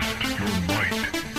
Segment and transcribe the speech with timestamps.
[0.00, 1.33] Test your might.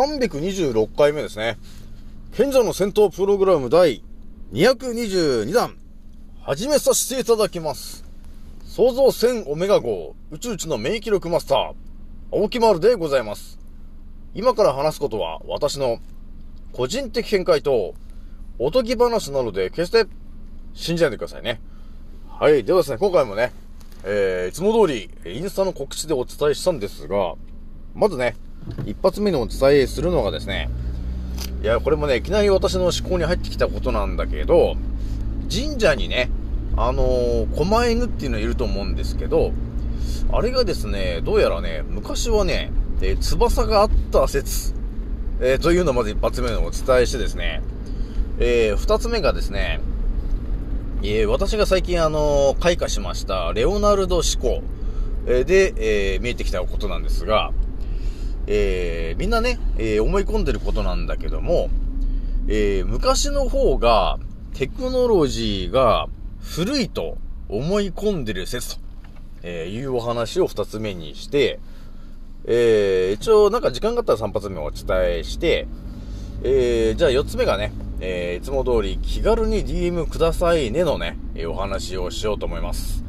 [0.00, 1.58] 326回目ですね。
[2.32, 4.02] 賢者の戦闘プログラム第
[4.50, 5.76] 222弾、
[6.40, 8.02] 始めさせていただきます。
[8.64, 11.74] 創造戦オメガ号宇宙一の免疫力マスター、
[12.32, 13.58] 青木丸でございます。
[14.32, 15.98] 今から話すことは私の
[16.72, 17.92] 個人的見解と
[18.58, 20.06] おとぎ話なので決して
[20.72, 21.60] 信じないでくださいね。
[22.26, 22.64] はい。
[22.64, 23.52] ではですね、今回もね、
[24.04, 27.34] えー、いつも通り、インスタの告知でお伝えしたんですが、
[27.94, 28.34] まずね、
[28.86, 30.70] 一発目にお伝えするのがですね、
[31.62, 34.76] いや、これもね、いきなり私の思考に入ってきたことなんだけど、
[35.50, 36.30] 神社にね、
[36.76, 39.52] あのー、狛犬っていうのいると思うんですけど、
[40.32, 42.70] あれがですね、どうやらね、昔はね、
[43.02, 44.74] えー翼があった説、
[45.40, 47.62] えーというのをまず一発目のお伝えしてですね、
[48.38, 49.80] えー二つ目がですね、
[51.02, 54.62] えー私が最近あの開花しました、レオナルド志向、
[55.26, 57.52] えで、え見えてきたことなんですが、
[58.52, 61.70] えーみんなね、えー思い込んでることなんだけども、
[62.48, 64.18] えー昔の方が、
[64.54, 66.08] テクノロジーが
[66.40, 67.16] 古いと
[67.48, 68.82] 思い込んでる説と、
[69.44, 71.60] えいうお話を二つ目にして、
[72.44, 74.84] え一応なんか時間があったら三発目をお伝
[75.18, 75.68] えして、
[76.42, 83.04] えじゃあ四つ目がね、えいつも通り気軽に DM くださいねのね、えお話をしようと思います。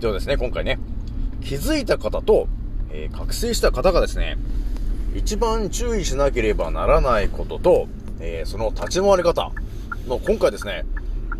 [0.00, 0.80] ではですね、今回ね、
[1.44, 2.48] 気づいた方と、
[2.90, 4.36] えー覚醒した方がですね、
[5.14, 7.88] 一番注意しなければならないことと、
[8.20, 9.50] えーその立ち回り方
[10.06, 10.84] の今回ですね、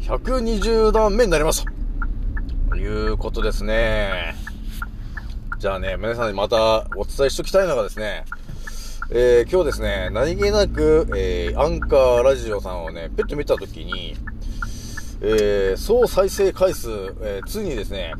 [0.03, 1.65] 120段目になります
[2.71, 2.77] と。
[2.77, 4.35] いうことですね。
[5.59, 8.25] じゃあね、皆さんにまたお伝えしときたいのがですね、
[9.11, 14.15] えー今日ですね、何気なく、えーアンカーラジオさんをね、ペット見たときに、
[15.21, 16.91] えー総再生回数、
[17.23, 18.15] えーついにですね、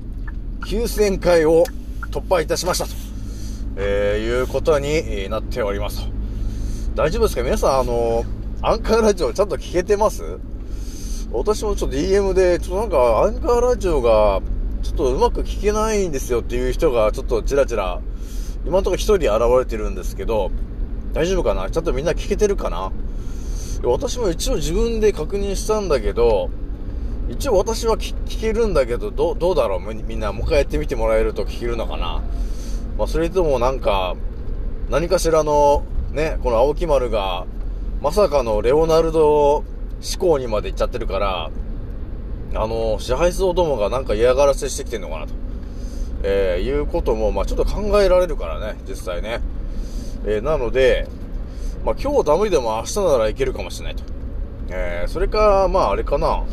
[0.63, 1.65] 9000回を
[2.11, 2.91] 突破いたしましたと、
[3.81, 6.09] えーいうことになっております。
[6.97, 7.45] 大丈夫ですか？
[7.45, 8.25] 皆さん、あの
[8.61, 10.41] アンカーラジオちゃんと聞けてます？
[11.31, 14.41] 私もちょっと DM で、ちょっとなんか、アンカーラジオが、
[14.83, 18.01] ちょっとうまく聞けないんですよっていう人が、ちょっとちらちら、
[18.65, 20.51] 今のところ一人現れてるんですけど、
[21.13, 21.71] 大丈夫かな？
[21.71, 22.91] ちゃんとみんな聞けてるかな？
[23.85, 26.51] 私も一応自分で確認したんだけど、
[27.29, 29.81] 一応私は聞けるんだけど、どう、どうだろう？
[29.95, 32.25] みみんなもう一回やってみてもらえると聞けるのかな？
[32.99, 34.17] まあ、それともなんか、
[34.91, 37.47] 何かしらの、ね、この青木丸が、
[38.03, 39.65] まさかのレオナルド
[40.01, 41.51] 志向にまで行っちゃってるから、
[42.55, 45.35] あの、支配層どもがなんか嫌がらせしてきてんのかなと。
[46.25, 49.41] えー、いうことも、まあちょっと考えられるからね、実際ね。
[50.27, 51.07] えー、なので、
[51.85, 54.03] まあ今日ダメでも明日ならいけるかもしれないと。
[54.71, 56.29] えー、それか、まああれかな。
[56.29, 56.47] も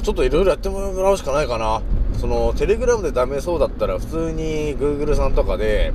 [0.00, 1.80] うちょっといろいろやってもらうしかないかな。
[2.18, 5.92] その、テレグラムでダメそうだったら、普通に Google さんとかで、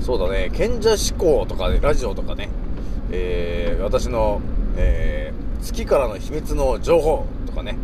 [0.00, 2.48] そうだね、賢者志向とかで、ラジオとかね、
[3.10, 4.40] えー、私の、
[4.76, 7.76] えー、月からの秘密の情報とかね、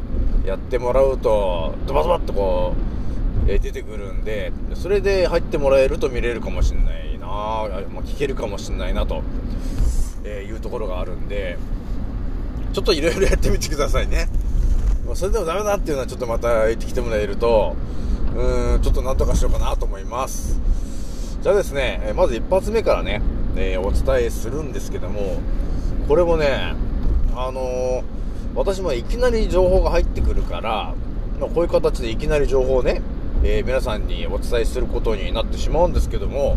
[0.46, 2.74] やってもらうと、ドバドバっとこ
[3.46, 9.22] う、えー出てくるんで、それで入ってもらえると見れるかもしんないなあまあ、聞けるかもしんないなと、
[10.24, 11.58] えいうところがあるんで、
[12.72, 14.28] ちょっといろいろやってみてくださいね。
[15.06, 17.76] まあそれでもダメだっていうのはちょっとまた言ってきてもらえると、
[18.34, 20.60] うーん、ちょっとなんとかしようかなと思います。
[21.42, 23.20] じゃあですね、まず一発目からね、
[23.56, 25.40] えーお伝えするんですけども、
[26.08, 26.74] これもね、
[27.36, 28.02] あのー
[28.54, 30.94] 私もいきなり情報が入ってくるから、
[31.40, 33.02] まあ、こういう形でいきなり情報をね、
[33.42, 36.56] えー皆さんにお伝えすることになってしまうんですけども、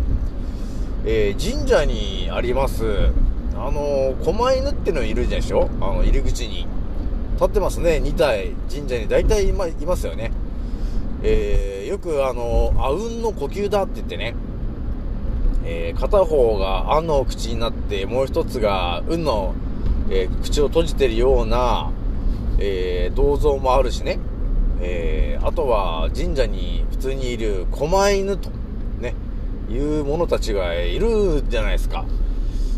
[1.04, 3.10] え神社にあります、
[3.56, 5.68] あの狛犬っていうのいるでしょ？
[5.80, 6.66] あの、入り口に。
[7.38, 8.00] 立ってますね。
[8.02, 10.32] 2体、神社に大体い,、ま、いますよね。
[11.22, 14.34] えー、よくあの、あうんの呼吸だって言ってね、
[15.64, 19.54] えー、片方があんの口になって、もう一つがうんの、
[20.10, 21.92] えー、口を閉じてるような、
[22.58, 24.18] えー、銅像もあるしね。
[24.80, 28.50] えー、あとは神社に普通にいる狛犬と、
[29.00, 29.14] ね、
[29.70, 32.04] いう者たちがいるじゃないですか。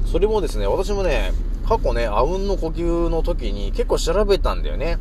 [0.04, 1.32] それもですね、私もね、
[1.70, 4.98] 過去ね、あうんの呼吸の時に結構調べたんだよね。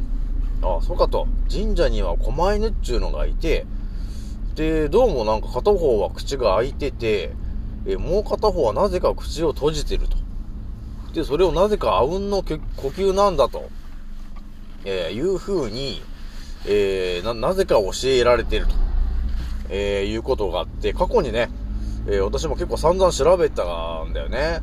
[0.62, 1.27] ああ、そうかと。
[1.51, 3.66] 神社には狛犬っちゅうのがいて、
[4.54, 7.31] で、どうもなんか片方は口が開いてて、
[7.88, 10.18] えもう片方はなぜか口を閉じてると。
[11.12, 12.54] で、それをなぜかあうんの呼
[12.89, 13.68] 吸なんだと、
[14.86, 16.04] えー、いう風に、
[16.68, 18.75] えー、な、なぜか教えられてると、
[19.69, 21.50] えー、いうことがあって、過去にね、
[22.07, 23.63] え、私も結構散々調べた
[24.04, 24.62] んだよね。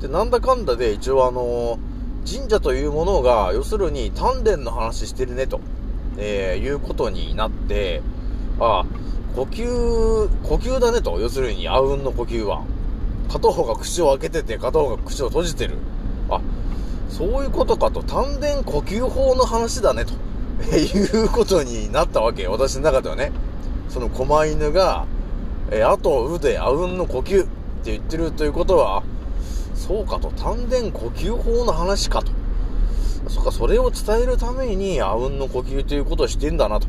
[0.00, 1.78] で、なんだかんだで一応あの
[2.26, 5.60] 神社というものが、要するに丹田の話してるね、と、
[6.16, 8.02] えー、いうことになって、
[8.58, 8.86] ああ、
[9.34, 12.64] 呼吸、呼吸だねと、要するに、あうんの呼吸は。
[13.30, 15.76] 片方が口を開けてて、片方が口を閉じてる。
[16.28, 16.40] あ、
[17.08, 20.12] そういうことかと、丹田呼吸法の話だね、と。
[20.76, 22.46] いうことになったわけ。
[22.46, 23.32] 私の中ではね。
[23.88, 25.06] その狛犬が、
[25.70, 27.46] えあと、うで、あうんの呼吸っ
[27.82, 29.02] て言ってるということは、
[29.80, 32.30] そうかと、丹田呼吸法の話かと。
[33.28, 36.86] そっか、それを伝えるために、あうんの呼吸ということをしてんだなと。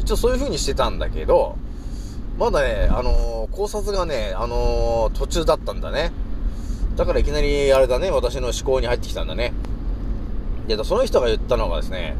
[0.00, 1.56] 一応そういう風にしてたんだけど、
[2.38, 6.10] まだね、あのー、考察がね、あのー、途中だったんだね。
[6.96, 9.52] だからいきなり、あれだね、私の思考に入ってきたんだね。
[10.66, 12.16] で、その人が言ったのがですね、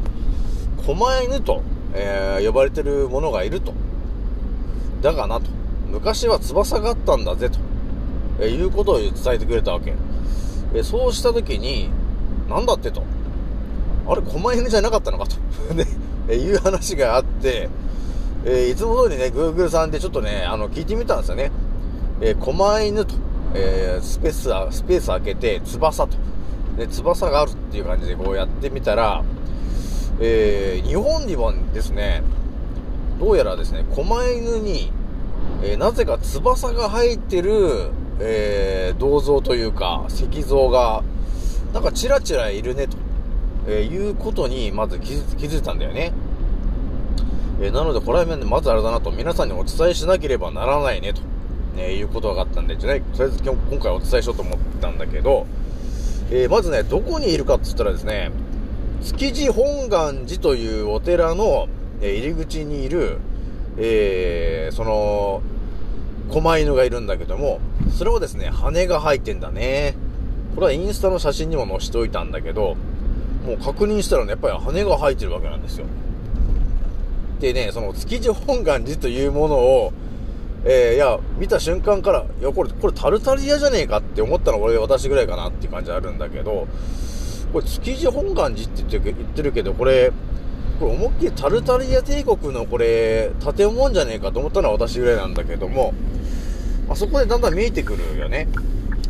[0.85, 1.63] 狛犬と、
[1.95, 3.73] えー、呼ばれてる者がいると。
[5.01, 5.47] だがなと。
[5.89, 7.72] 昔は翼があったんだぜと。
[8.39, 9.93] えー、いうことを伝えてくれたわけ。
[10.73, 11.89] えー、そうした時に、
[12.49, 13.03] なんだってと。
[14.07, 15.35] あれ、狛犬じゃなかったのかと。
[15.73, 15.85] ね、
[16.27, 17.69] えいう話があって、
[18.45, 21.51] えいつも通りね、Google さんでちょっとね、あの、聞いてみたんですよね。
[22.21, 23.15] え狛犬と、
[23.53, 24.31] えスペー
[24.71, 26.17] ス、スペース開けて、翼と。
[26.77, 29.23] で、翼があるっていう感じでこうやってみたら、
[30.19, 32.23] えー、日本にはですね、
[33.19, 34.91] どうやらですね、狛犬に、
[35.61, 41.03] えー、なぜか翼が入ってる、えー、銅像というか、石像が、
[41.73, 42.97] なんかチラチラいるね、と、
[43.67, 46.13] えー、いうことに、まず気づいたんだよね。
[47.61, 51.21] えー、なので、これはまずあれだなと、皆さんにお伝えしなければならないね、と、
[51.75, 55.47] ね、いうことがあったんで、じゃね、とりあえず今回お伝えしようと思ったんだけど、
[56.31, 58.31] えー、まずね、どこにいるかって言ったらですね、
[59.01, 61.67] 築地本願寺というお寺の、
[62.01, 63.17] え、入り口にいる、
[63.77, 65.41] えー、その、
[66.31, 67.59] 狛犬がいるんだけども、
[67.93, 69.95] それをですね、羽が生えてんだね。
[70.55, 72.75] これはインスタの写真にも載せておいたんだけど、
[73.45, 75.85] もう確認したらね、やっぱり羽が生えてるわけなんですよ。
[77.39, 79.93] でね、その築地本願寺というものを、
[80.65, 86.67] えー、いや、見た瞬間から、いや、これ、これタルタリアじゃねえかって思ったの俺、私ぐらいかなっていう感じあるんだけど、
[87.51, 90.11] これ、築地本願寺って言ってるけど、これ、
[90.79, 95.93] これ思いっきりタルタリア帝国のこれ、建物じゃねえかと思ったのは私ぐらいなんだけども、
[96.89, 98.47] あそこでだんだん見えてくるよね。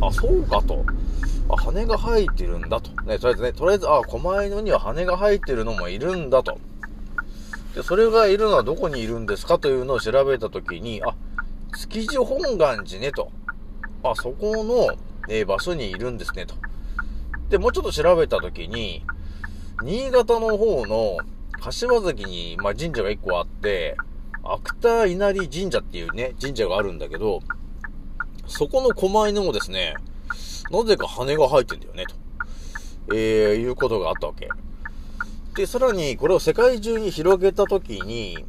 [0.00, 0.84] あ、そうかと。
[1.48, 2.90] あ、羽が生えてるんだと。
[3.02, 6.58] ね、とりあえずね、とりあえず、あ、狛犬には羽が生えてるのもいるんだと。
[7.74, 11.14] で、それがいるのはどこにいるんですかというのを調べたときに、あ、
[11.76, 13.30] 築地本願寺ねと。
[14.02, 14.96] あ、そこの、
[15.28, 16.54] え、場所にいるんですねと。
[17.48, 19.04] で、もうちょっと調べたときに、
[19.82, 21.18] 新潟の方の
[21.60, 23.96] 柏崎に、まあ、神社が一個あって、
[24.42, 27.40] 芥稲荷神社っていうね、神社があるんだけど、
[28.46, 29.94] そこの狛犬もですね、
[30.70, 32.14] なぜか羽が生えてんだよね、と。
[33.14, 34.48] えー、いうことがあったわけ。
[35.54, 38.44] で、さらにこれを世界中に広げたときに、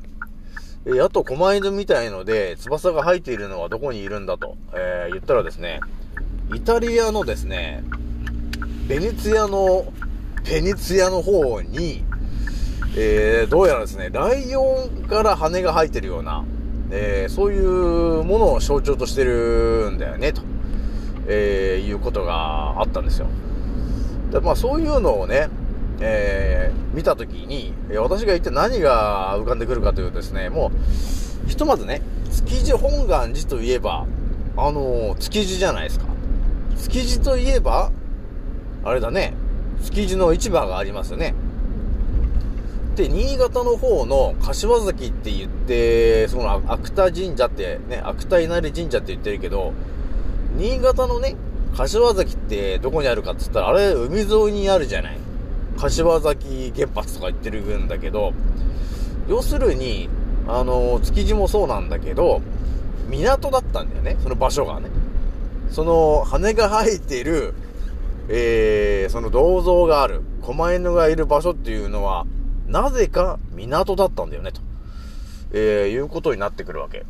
[0.85, 5.81] えー、あと狛犬みたいので、翼が生えているのはどこにいるんだと、えー、言ったらですね、
[6.53, 7.83] イタリアのですね、
[8.87, 9.91] ベネツィアの、
[10.43, 12.03] ペニツィアの方に、
[12.95, 16.45] えー、どうやらですね、ライオンから羽が生えてるような、
[16.97, 20.41] えー、そういうものを象徴としてるんだよね、と、
[21.27, 23.27] えー、いうことがあったんですよ。
[24.31, 25.49] でまあそういうのをね、
[25.99, 30.71] えー、見たときに、私が一体何が浮かんでくるかというとですね、も
[31.45, 34.05] う、ひとまずね、築地本願寺といえば、
[34.57, 36.05] あの、築地じゃないですか。
[36.77, 37.91] 築地といえば、
[38.83, 39.33] あれだね、
[39.83, 41.33] 築地の市場がありますよね。
[42.95, 49.73] で、新潟の方の柏崎って言って、その芥田神社ってね、芥田稲荷神社って言ってるけど、
[50.57, 51.35] 新潟のね、
[51.75, 55.17] 柏崎ってどこにあるかって言ったら、あれ海沿いにあるじゃない。
[55.77, 58.33] 柏崎原発とか言ってるんだけど、
[59.27, 60.07] 要するに、
[60.47, 62.41] あの、築地もそうなんだけど、
[63.09, 64.89] 港だったんだよね、その場所がね。
[65.69, 67.53] その、羽が生えてる、
[68.29, 72.25] えー、その銅像がある、狛犬がいる場所っていうのは、
[72.67, 74.61] なぜか港だったんだよね、と。
[75.51, 77.05] えー、いうことになってくるわけ。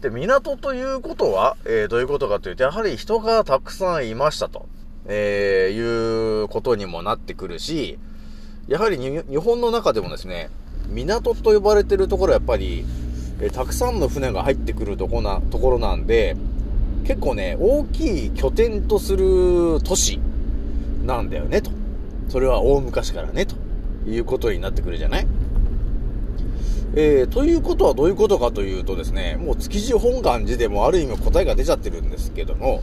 [0.00, 4.66] で、港ということは、えー、どういうことかというと、やはり人がたくさんいましたと、
[5.06, 7.98] えー、いうことにもなってくるし、
[8.68, 10.50] やはり日本の中でもですね、
[10.88, 12.84] 港と呼ばれてるところはやっぱり、
[13.40, 16.36] えー、たくさんの船が入ってくるとこな、ところなんで、
[17.04, 20.20] 結構ね、大きい拠点とする都市
[21.04, 21.70] なんだよね、と。
[22.28, 23.56] それは大昔からね、と
[24.08, 25.26] いうことになってくるじゃない？
[26.96, 32.82] えー、ということはどういうことかというとですね、もう築地本願寺でもある意味答えが出ちゃってるんですけども、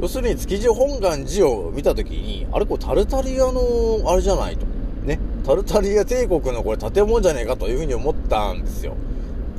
[0.00, 4.66] 要するに築地本願寺を見たときに、あれこれタルタリアの、あれじゃないと。
[5.04, 5.18] ね。
[5.44, 8.94] タルタリア帝国のこれ建物じゃねえかというふうに思ったんですよ。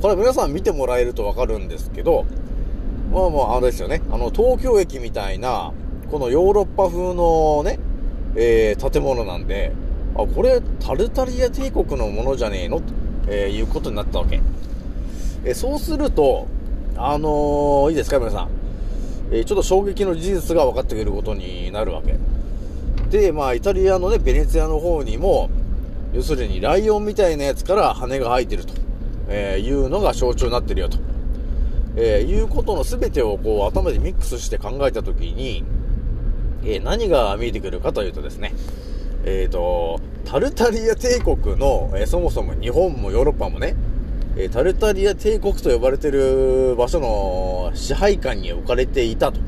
[0.00, 2.24] これ皆さん見てもらえるとわかるんですけど、
[3.12, 4.00] まあまあ、あれですよね。
[4.10, 5.72] あの、東京駅みたいな、
[6.10, 7.78] このヨーロッパ風のね、
[8.36, 9.72] えー、建物なんで、
[10.22, 12.78] あ、これ、タルタリア帝国のものじゃねえの？
[12.78, 12.84] と、
[13.28, 14.40] えー、いうことになったわけ。
[15.44, 16.46] え、そうすると、
[16.96, 18.48] あのー、いいですか、皆さん。
[19.32, 22.18] えちょっと衝撃の事実が分かってくることになるわけ。
[23.16, 25.48] で、まあ、イタリアのね、ベネツィアの方にも、
[26.12, 28.74] 要するにライオンみたいなやつから羽が生えてると、
[29.28, 30.98] えいうのが象徴になってるよと。
[31.96, 35.62] え、いうことの全てをこう頭でミックスして考えたときに、
[36.64, 38.52] え、何が見えてくるかというとですね、
[39.24, 43.74] えっ、ー、と、タルタリア帝国の、えそもそも日本もヨーロッパもね、
[44.36, 49.40] えタルタリア帝国と呼ばれてる場所の支配下に置かれていたと、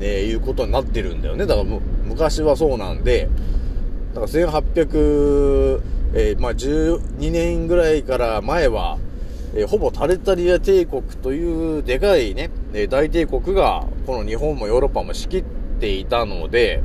[0.00, 1.46] えいうことになってるんだよね。
[1.46, 1.66] だから
[2.04, 3.28] 昔はそうなんで、
[4.14, 5.80] だから1800、
[6.14, 8.98] えまあ、12年ぐらいから前は、
[9.54, 15.44] え、ほぼタルタリア帝国というでかいね、え、大帝国が、この日本もヨーロッパも仕切っ
[15.80, 16.82] ていたので、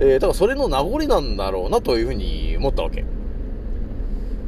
[0.00, 3.04] えー、だからそれの名残なんだろうなというふうに思ったわけ。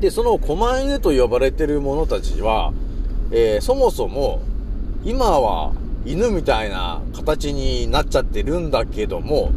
[0.01, 2.73] で、その狛犬と呼ばれてる者たちは、
[3.31, 4.41] えー、そもそも、
[5.05, 5.73] 今は
[6.05, 9.53] 犬みたいな形になっちゃってるんだけども、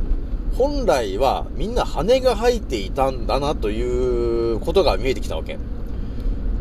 [0.57, 5.57] 本来はみんな羽が生えていたんだなということが見えてきたわけ。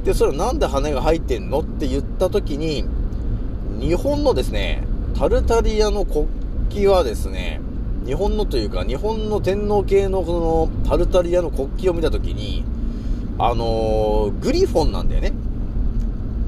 [0.04, 2.85] で、それはなんで羽が生えてんのって言った時に、
[3.80, 4.83] 日本のですね、
[5.18, 6.26] タルタリアの国
[6.71, 7.61] 旗はですね、
[8.06, 12.64] 日本のというか、日本の天皇系のこのタルタリアの国旗を見た時に、
[13.36, 15.32] あのー、グリフォンなんだよね。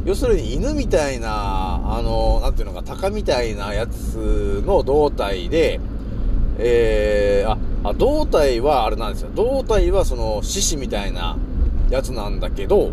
[0.05, 5.81] 要するに犬みたいな、あのー、なんていうのか、鷹みたいなやつの胴体で、
[6.59, 7.59] えー、あ、
[7.91, 9.31] あ、胴体はあれなんですよ。
[9.35, 11.37] 胴体はその獅子みたいな
[11.91, 12.93] やつなんだけど、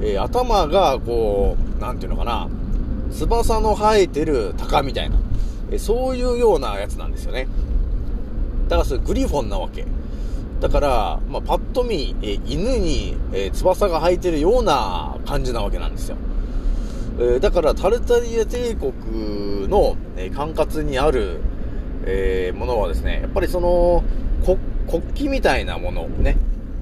[0.00, 2.48] えー、頭がこう、なんていうのかな、
[3.12, 5.16] 翼の生えてる鷹みたいな、
[5.70, 7.46] えー、そういうようなやつなんですよね。
[8.68, 9.84] だからそれグリフォンなわけ。
[10.60, 16.16] だから、まあ、パッと見、え、犬に、え翼が生えてるような感じなわけなんですよ。
[17.20, 21.40] えだからタルタリア帝国の、え管轄にある、
[22.06, 24.02] えものはですね、やっぱりその、
[24.86, 26.36] 国旗みたいなもの、ね。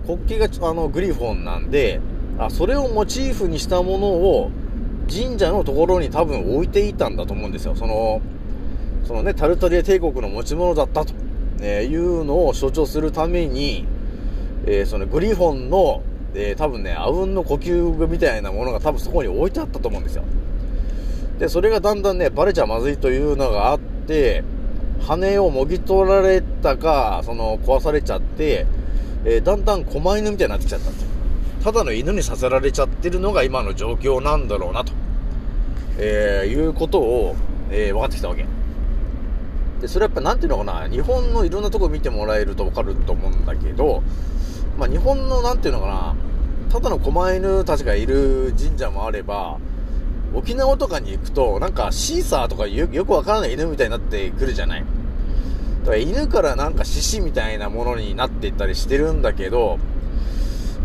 [0.07, 2.01] 国旗があのグリフォンなんで、
[2.39, 4.51] あ、それをモチーフにしたものを
[5.09, 7.75] 神社のところに多分置いていたんだと思うんですよ。
[7.75, 8.21] その、
[9.05, 11.15] そのね、タルタリア帝国の持ち物だったと、
[11.61, 13.87] えいうのを象徴するために、
[14.67, 16.03] えー、そのグリフォンの、
[16.35, 20.25] えー、多分ね、あうんの呼吸具みたいなものが多分そこに置いてあったと思うんですよ。
[21.39, 24.45] で、それがだんだんね、バレちゃまずいというのがあって、
[25.01, 28.67] 羽をもぎ取られたか、その壊されちゃって、
[29.25, 31.09] えー、だんだん狛犬みたいになってきちゃったんですよ。
[31.63, 34.93] ただの犬にさせられちゃってるのが今の状況なんだろうなと、
[35.99, 37.37] えー、いうことを、
[37.71, 38.45] えー、分かってきたわけ。
[39.85, 44.03] で、それはやっぱなんていうのかな、日本のいろんなとこ見てもらえると分かると思うんだけど、
[44.79, 46.17] まあ日本のなんていうのかな、
[46.71, 49.59] ただの狛犬たちがいる神社もあれば、
[50.33, 54.85] 沖縄とかに行くと、なんかシーサーとかよよくわからない犬みたいになってくるじゃない。
[55.81, 59.79] だから犬からなんか獅子みたいなものになっていったりしてるんだけど、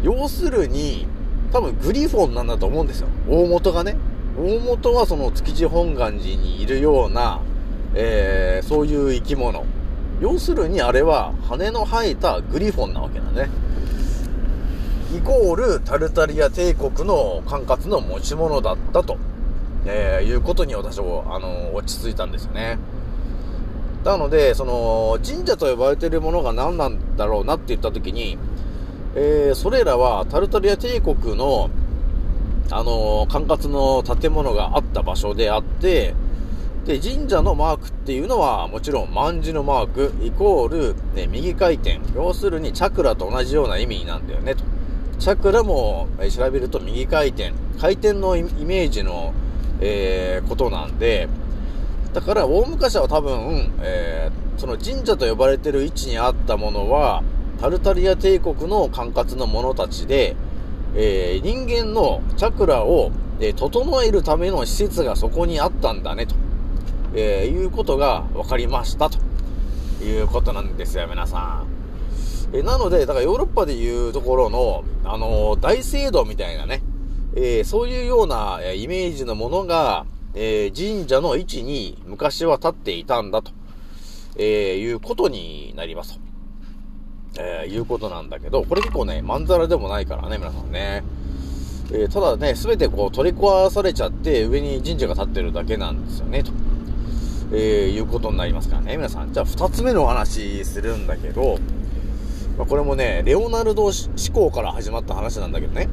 [0.04, 1.08] 要するに、
[1.54, 3.08] 多分グリフォンなんだと思うんですよ。
[3.30, 3.96] 大元がね。
[4.38, 7.40] 大元はその築地本願寺にいるような、
[7.96, 9.66] えー、そういう生き物。
[10.22, 13.50] 要するにあれは羽の生えたグリフォンなわけだね。
[15.16, 19.18] イコールタルタリア帝国の管轄の持ち物だったと、
[19.86, 22.78] えー、いうことに私は、あの、落ち着いたんですよね。
[24.04, 28.38] なので、その、神社と呼ばれているものが何なんだろうなって言った時に、
[29.16, 31.72] えー、それらはタルタリア帝国の、
[32.72, 36.14] あのー管轄の建物があった場所であって、
[36.86, 42.00] で、神社のマークっていうのは、もちろん、万字のマーク、イコール、ね、右回転。
[42.16, 44.64] 要するに、チャクラと同じような意味なんだよね、と。
[45.20, 47.52] チャクラも、え調べると右回転。
[47.80, 49.34] 回転のイメージの、
[49.82, 51.28] えーことなんで、
[52.14, 57.24] だから、大昔は多分、えーその神社と呼ばれてる位置にあったものは、
[57.62, 60.36] タルタリア帝国の管轄の者たちで、
[60.96, 66.36] えー人間のチャクラを、え整えるための施設がそこにあったんだね、と、
[67.16, 69.18] えーいうことが分かりました、と
[70.04, 71.68] いうことなんですよ、皆さん。
[72.54, 76.82] えーなので、だからヨーロッパでいうところの、あのー大聖堂みたいなね、
[77.36, 83.52] えそういうような、えイメージのものが、え神社の位置に昔は立っていたんだと、
[84.38, 86.20] えいうことになりますと。
[87.40, 91.04] えいうことなんだけど、これ結構ね、まんざらでもないからね、皆さんね。
[91.92, 96.52] えただね、すべてこう取り壊されちゃって、上に神社が建ってるだけなんですよね、と。
[97.52, 99.34] えーいうことになりますからね、皆さん。
[99.34, 101.58] じゃあ、二つ目のお話するんだけど、
[102.58, 103.94] まあ、これもね、レオナルド思
[104.34, 105.90] 考から始まった話なんだけどね。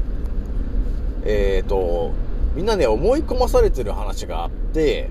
[1.25, 2.13] えーと、
[2.55, 5.11] みんなね、思い込まされてる話があって、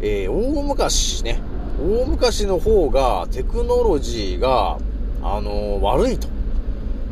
[0.00, 1.40] えー大昔ね、
[1.80, 4.78] 大昔の方がテクノロジーが、
[5.22, 6.28] あのー悪いと、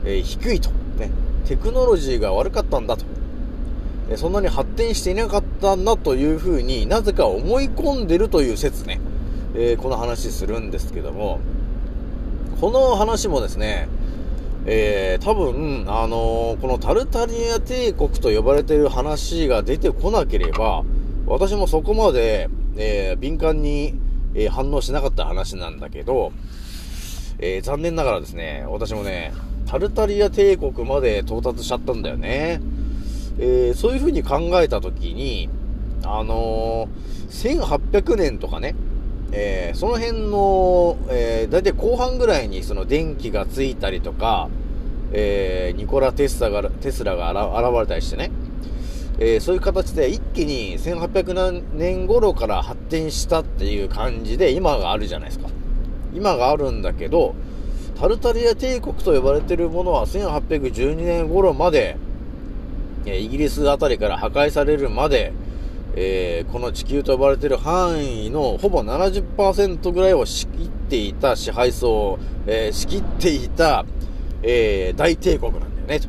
[0.05, 1.11] えー低いと、ね、
[1.47, 3.05] テクノロジーが悪かったんだと、
[4.16, 9.00] そんなに発展していなかったんだというふうになぜか思い込んでるという説ね、
[9.54, 11.40] えーこの話するんですけども、
[12.61, 13.88] この話もですね、
[14.66, 20.85] えー、多分、あのーこのタルタリア帝国と呼ばれている話が出てこなければ、
[21.26, 23.95] 私もそこまで、えー敏感に、
[24.35, 26.33] え反応しなかった話なんだけど、
[27.39, 29.32] え残念ながらですね、私もね、
[29.67, 32.60] タルタリア帝国まで到達しちゃったんだよね。
[33.38, 35.49] えーそういう風に考えたときに、
[36.04, 38.75] あのー1800年とかね、
[39.32, 44.49] えーその辺の、えー、だいたい後半ぐらいにその電気がついたりとか、
[45.12, 48.30] えーニコラ・テスラが、テスラが現現れたりしてね、
[49.18, 55.49] えーそういう形で一気に1800年頃から発展したっていう感じで今があるじゃないですか。
[56.14, 57.34] 今があるんだけど、
[57.99, 61.97] タルタリア帝国と呼ばれてるものは1812年頃まで、
[63.06, 65.32] えイギリスあたりから破壊されるまで、
[65.95, 73.84] えーこの地球と呼ばれている範囲のほぼ70%ぐらいを仕切っていた支配層、えー仕切っていた、
[74.43, 76.08] えー大帝国なんだよね、と。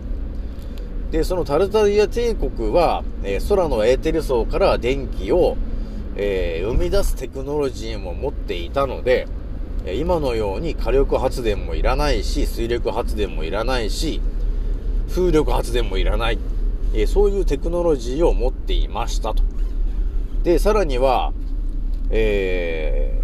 [1.11, 5.57] で、そのタルタリア帝国は、え空のエーテル層から電気を、
[6.15, 9.27] え生み出すテクノロジーも持っていたので、
[9.85, 14.21] 今のように火力発電もいらないし、水力発電もいらないし、
[15.09, 16.39] 風力発電もいらない。
[16.93, 19.43] えそういうテクノロジーを持っていましたと。
[20.43, 21.33] で、さらには、
[22.09, 23.21] え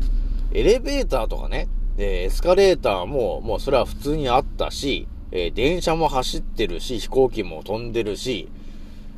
[0.52, 8.50] ー、エレベーターとかね、えエスカレーターも、もうそれは普通にあったし、え電車も走ってるし、飛行機も飛んでるし、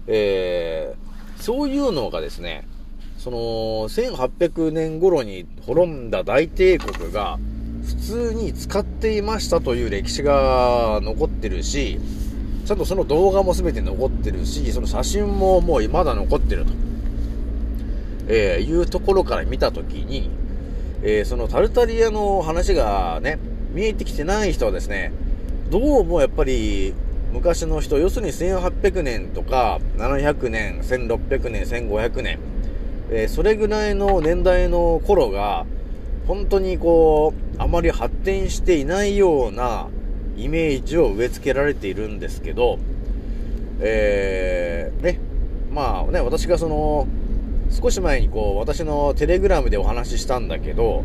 [0.07, 1.11] えー
[1.41, 2.67] そういうのがですね、
[3.17, 3.37] その、
[3.89, 7.39] 1800年頃に滅んだ大帝国が、
[7.83, 11.99] 普通に使っていましたという歴史が残ってるし、
[12.65, 16.71] ちゃんとその動画も全て残ってるし、その写真ももうまだ残ってると。
[18.27, 20.29] えーいうところから見たときに、
[21.03, 23.39] えーそのタルタリアの話がね、
[23.73, 25.11] 見えてきてない人はですね、
[25.69, 26.93] どうもやっぱり
[27.33, 32.39] 昔の人、要するに1800年とか700年、1600年、1500年、
[33.09, 35.65] えーそれぐらいの年代の頃が、
[36.27, 39.87] 本当にこう、あまり発展していないような
[40.41, 42.79] イメージを植え付けられているんですけど、
[43.79, 45.19] えー、ね、
[45.71, 47.07] まあね、私がその、
[47.69, 51.03] 少し前にこう、私のテレグラムでお話ししたんだけど、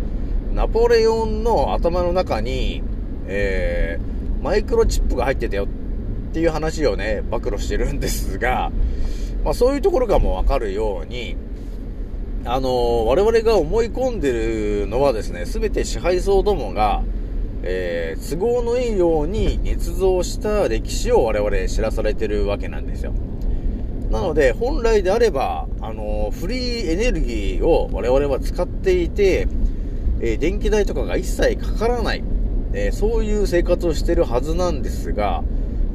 [0.55, 2.83] ナポレオンの頭の中に、
[3.27, 5.68] えー、マイクロチップが入ってたよっ
[6.33, 8.72] ていう話をね、暴露してるんですが、
[9.44, 11.37] まあそういうところがもうわかるように、
[12.44, 17.03] あのー我々が思い込んでるのはですね、すべて支配層どもが、
[17.68, 23.12] えー都合のいいように捏造した歴史を我々知らされてるわけなんですよ。
[24.11, 29.48] なので、本来であれば、あのーフリーエネルギーを我々は使っていて、
[30.20, 32.22] えー電気代とかが一切かからない、
[32.72, 35.42] えそういう生活をしてるはずなんですが、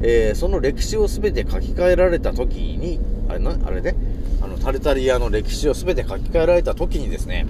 [0.02, 3.94] えその歴史を全て書き換えられた時に、あれな、あれね、
[4.42, 7.46] あの、タルタリアの歴史を全て書き換えられた時にですね、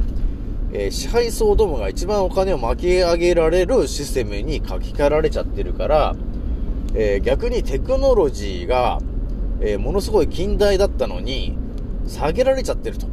[0.73, 6.17] えー支配層どもが一番お金を巻き上げられるシステムに書き換えられちゃってるから、
[6.95, 9.01] えー逆にテクノロジーが、
[9.61, 11.57] えーものすごい近代だったのに、
[12.07, 13.07] 下げられちゃってると、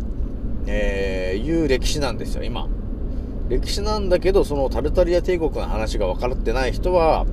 [0.67, 2.67] えいう歴史なんですよ、今。
[3.49, 7.25] 歴史なんだけど、そのタルタリア帝国の話が分かってない人は、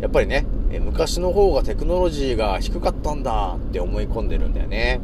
[0.00, 5.00] やっぱりね、え昔の方がテクノロジーが低かったんだって思い込んでるんだよね。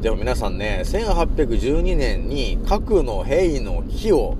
[0.00, 4.36] でも皆さんね、1812年に核の兵の火を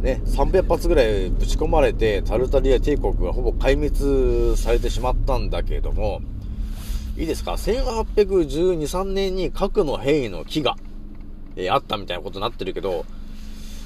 [0.00, 6.20] ね、300発ぐらいぶち込まれて、タルタリア帝国がほぼ壊滅されてしまったんだけれども、
[7.18, 10.76] いいですか ?1812、3年に核の兵の木が、
[11.56, 13.04] えーあったみたいなことになってるけど、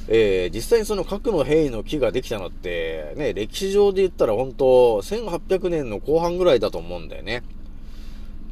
[0.07, 4.65] えー実際にその核の兵の木ができたのって、ね、歴史上で言ったら本当
[5.03, 7.43] 1800年の後半ぐらいだと思うんだよね。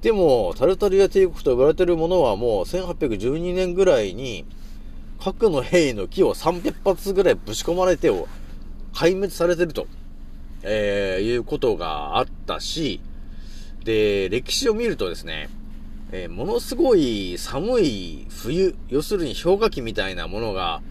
[0.02, 4.44] でも、タルタリア帝国と呼ばれてるものはもう1812年ぐらいに、
[5.18, 8.28] 核の兵の木を300発ぐらいぶち込まれてを
[8.92, 9.86] 壊滅されてると、
[10.62, 13.00] えーいうことがあったし、
[13.84, 15.48] で、歴史を見るとですね、
[16.12, 20.82] えーものすごい寒い冬、要するに氷河期みたいなものが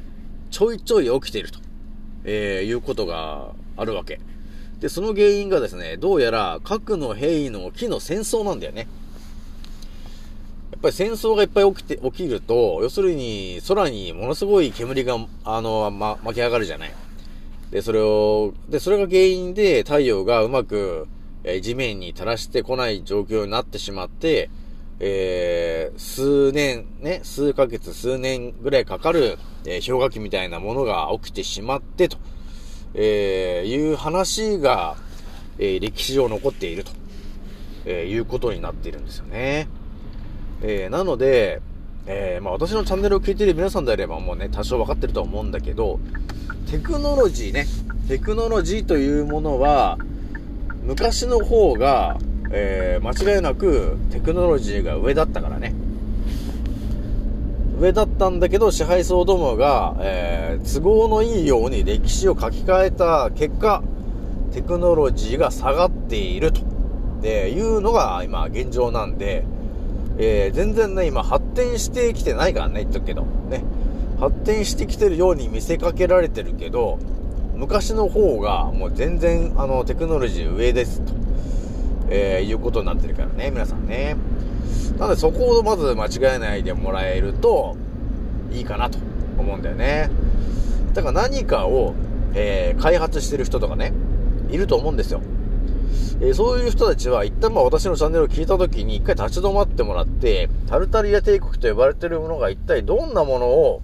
[0.49, 1.59] ちょいちょい起きていると、
[2.23, 4.19] えーいうことがあるわけ。
[4.79, 8.87] で、その原因がですね、どうやら核の兵の木の戦争なんだよね。
[10.71, 16.93] やっぱり戦争がいっぱい起きて、起きると、要するに空にものすごい煙が、あの、ま、巻き上がるじゃない。
[17.71, 21.07] で、それを、で、それが原因で太陽がうまく、
[21.43, 24.49] え地面に垂らしてこない状況になってしまって、
[24.99, 32.17] えー数年、ね、数ヶ月、数年ぐらいかかる、えー氷河期みたいなものが起きてしまってと、
[32.95, 34.95] えーいう話が、
[35.59, 36.91] えー歴史上残っていると、
[37.85, 39.67] えーいうことになっているんですよね。
[40.61, 41.61] えーなので、
[42.07, 45.99] えーまあ私のチャンネルを聞いている皆さんであればもうね、多少分かってるとは思うんだけど、
[46.69, 47.65] テクノロジーね、
[48.07, 49.97] テクノロジーというものは、
[50.83, 52.17] 昔の方が、
[52.51, 55.73] えー間違いなくテクノロジーが上だったからね。
[57.79, 63.83] 上だったんだけど、支配層どもが、えー都合のいいように歴史を書き換えた結果、
[64.53, 66.61] テクノロジーが下がっていると、
[67.21, 69.43] でいうのが今現状なんで、
[70.17, 73.23] えー全然ね、今発展してきてないからね、言っとくけど。
[73.49, 73.63] ね。
[74.19, 76.97] 発展してきてるように見せかけられてるけど、
[77.55, 81.13] 昔の方がもう全然あのテクノロジー上ですと、
[82.09, 84.15] えーいうことになってるからね、皆さんね。
[84.97, 87.75] なのでそこをまず間違えないでもらえると
[88.51, 88.97] いいかなと
[89.37, 90.09] 思うんだよね。
[90.93, 91.93] だから何かを、
[92.33, 93.93] えー開発してる人とかね、
[94.49, 95.21] いると思うんですよ。
[96.21, 103.81] えーそういう人たちは一旦まあ私のチャンネルを聞いた時に一回立ち止まってもらって、タルタリア帝国と呼ばれてるものが一体どんなものを、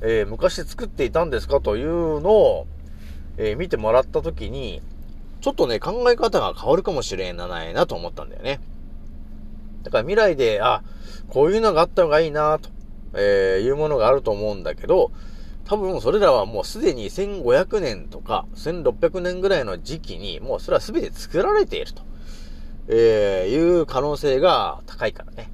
[0.00, 2.66] えー昔作っていたんですかというのを、
[3.36, 4.82] えー見てもらった時に、
[5.40, 8.60] ちょっとね、考え方が変わるかもしれないなと思ったんだよね。
[9.84, 10.82] だから未来で、あ、
[11.28, 12.70] こういうのがあった方がいいなと、
[13.14, 15.12] えーいうものがあると思うんだけど、
[15.64, 22.02] 多分それらはもうすでに1500年とか1600年ぐらいの時期にもうそれは全て作られていると、
[22.88, 25.50] えーいう可能性が高いからね。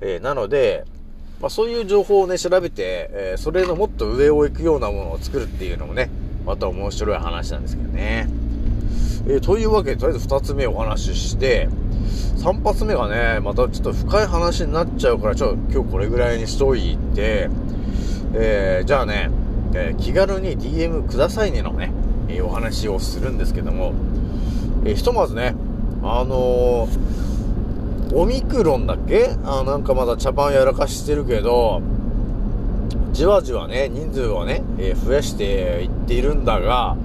[0.00, 0.84] えーなので、
[1.40, 6.10] まあ、そういう情報をね、調べて、えーそれのもっと上を行くようなものを作るっていうのもね、
[6.46, 8.28] また面白い話なんですけどね。
[9.26, 11.68] えーというわけで、とりあえず2つ目お話しして、
[12.38, 17.48] 3発目がね、またちょっと深い話になっちゃうから、ちょっと今日これぐらいにしといて、
[18.34, 19.30] えーじゃあね、
[19.74, 21.92] えー気軽に DM くださいねのね、
[22.28, 23.92] えお話をするんですけども、
[24.84, 25.54] えひとまずね、
[26.02, 26.88] あの
[28.14, 29.36] オミクロンだっけ？
[29.44, 31.80] あなんかまだ茶番やらかしてるけど、
[33.12, 36.96] じわじわね、人数をね、えー増やしていっているんだが、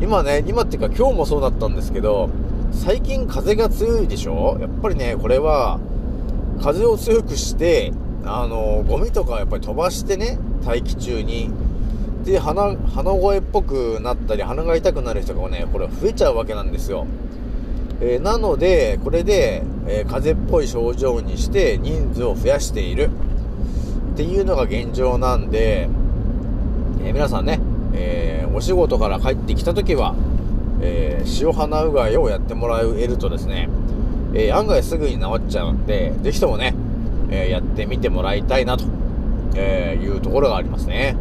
[0.00, 2.30] 今ね、今っていうか今日もそうだったんですけど、
[2.72, 4.56] 最近風が強いでしょ？
[4.60, 5.78] やっぱりね、これは、
[6.62, 7.92] 風を強くして、
[8.24, 11.50] あの、ゴミとかやっぱり飛ばしてね、大気中に。
[12.24, 17.06] で、鼻、鼻声っぽくなったり、鼻が痛くなる人がね、これ増えちゃうわけなんですよ。
[18.02, 23.10] えーなので、これで、えー風邪っぽい症状にして人数を増やしている。
[24.14, 25.88] っていうのが現状なんで、
[27.02, 27.58] えー皆さんね、
[27.94, 30.14] えーお仕事から帰ってきた時は、
[30.80, 33.68] えー塩鼻うがいをやってもらえるとですね、
[34.34, 36.74] えー案外すぐに治っちゃうんで、ぜひともね、
[37.30, 38.84] えーやってみてもらいたいなと、
[39.54, 41.16] えいうところがありますね。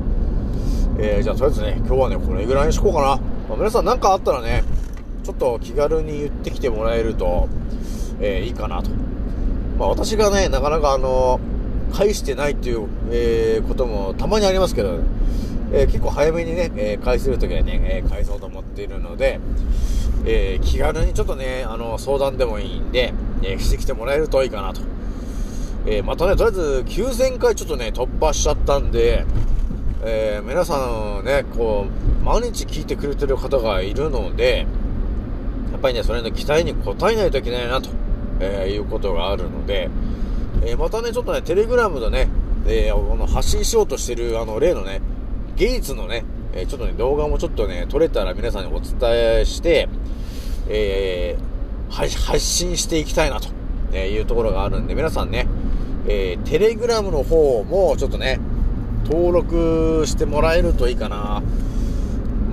[0.98, 3.08] えじゃあとりあえずね、今日はね、これぐらいにしこうかな。
[3.08, 4.64] まあ皆さん何かあったらね、
[5.24, 7.48] ちょっと気軽に言ってきてもらえると、
[8.20, 8.90] えいいかなと。
[9.78, 11.40] まあ私がね、なかなかあの、
[11.94, 14.98] 返してないっていう、えこともたまにありますけど、
[15.72, 19.40] えー結構早めにね、えー返せるときはね、えー返そうと思っているので、
[20.26, 24.82] えー気軽にちょっとね、あの、相談でもいいんで、えーしてきてもらえるといいかなと。
[25.86, 29.26] えーまたね、とりあえず9000回ちょっとね、突破しちゃったんで、
[30.04, 30.78] えー皆さ
[31.22, 31.86] んね、こ
[32.22, 34.66] う、毎日聞いてくれてる方がいるので、
[35.72, 37.90] やっぱりね、それの期待に応えないといけないなと、
[38.40, 39.90] えーいうことがあるので、
[40.64, 42.28] えーまたね、ちょっとね、テレグラムでね、
[42.68, 45.02] えーあの発信しようとしてる、あの、例のね、
[45.60, 48.96] ゲイツのね、えちょっとね、動画もちょっとね、撮れたら皆さんにお伝
[49.42, 49.90] えして、
[50.70, 51.50] えー
[51.92, 53.50] は発信していきたいなと
[53.92, 55.48] えいうところがあるんで、皆さんね、
[56.08, 58.40] えーテレグラムの方もちょっとね、
[59.04, 61.44] 登録してもらえるといいかな。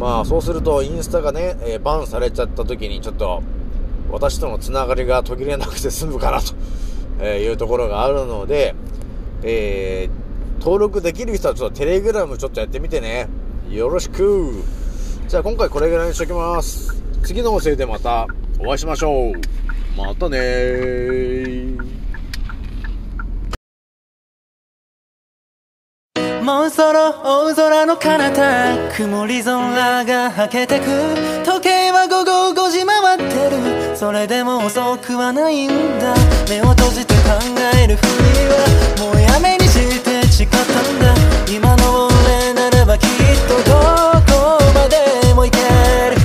[0.01, 3.41] まあ、そうすると、インスタがね、えーバンされちゃった時に、ちょっと、
[4.11, 8.75] 私とのつながりが途切れなくて済むかなと、いうところがあるので、
[9.45, 10.26] えー
[10.61, 13.29] 登録できる人はちょっとテレグラムちょっとやってみてね。
[13.71, 14.63] よろしく。
[15.29, 16.95] じゃあ今回これぐらいにしときます。
[17.23, 18.27] 次の音声でまた
[18.59, 19.33] お会いしましょう。
[19.97, 21.97] またねー。
[26.47, 30.85] もうそろ大空の彼方曇り空がはけてく
[31.45, 36.15] 時計は午後5時回ってるそれでも遅くはないんだ
[36.49, 37.21] 目を閉じて考
[37.83, 38.09] えるふり
[38.47, 39.66] はもうやめに
[40.37, 41.15] して誓ったんだ。
[41.51, 43.09] 今の俺ならばきっ
[43.49, 46.17] とどこまでも行ける。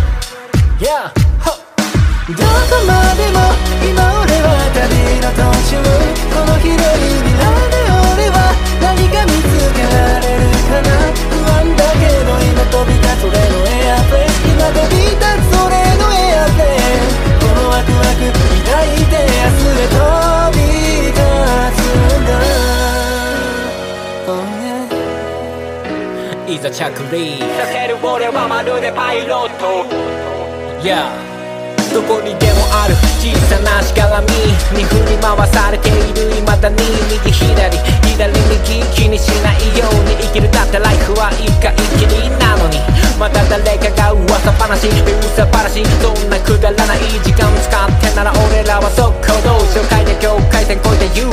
[0.80, 1.13] Yeah!
[2.28, 2.43] どこ
[2.86, 3.39] までも
[3.88, 4.84] 今俺は旅
[5.21, 5.80] の途中。
[6.36, 7.50] この広い未来
[26.62, 29.84] ざ着陸させる俺はまるでパイロット
[30.84, 31.31] Yeah
[31.93, 34.27] どこにでもある小さなしがらみ
[34.71, 36.80] に振り回されている未だに
[37.12, 37.77] 右左
[38.15, 42.80] 左右気にしないように生きるだってライフは一回きりなのに
[43.19, 51.32] また誰かが噂話噂話そんなくだらない時間使ってなら俺らは速攻動紹介で境界線越えて言う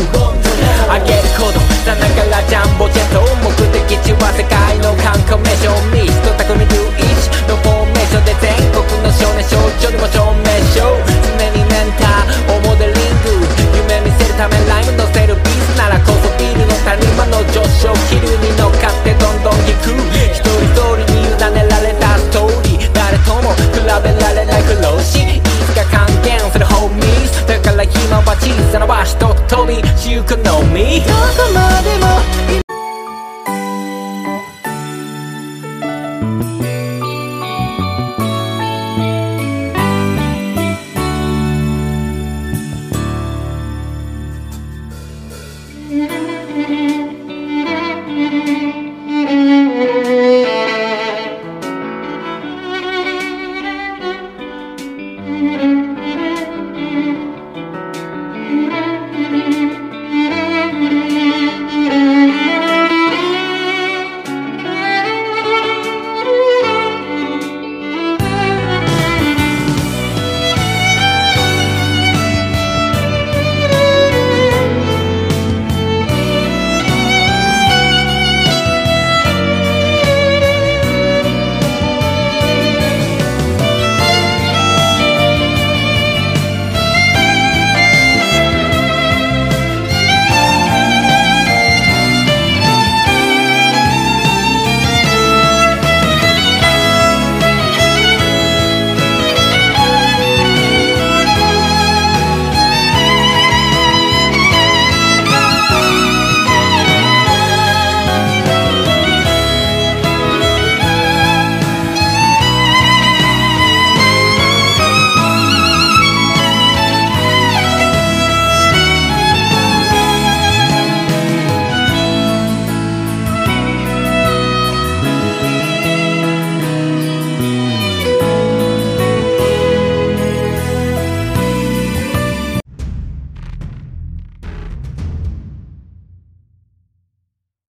[0.89, 6.67] 上げるほどさからジャンボジェット目的地は世界の観光名所ミスト匠龍
[6.99, 10.89] 一のフォーメーションで全国の少年少女にも証明名常
[11.53, 13.37] にメンターをモデリング
[13.77, 19.93] 夢見せるためライム乗せるビースならこそビールの谷間の上昇気流に乗っかってどんどん行く。
[20.33, 20.98] 一人一人